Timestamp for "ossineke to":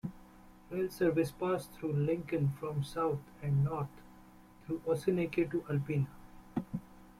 4.87-5.61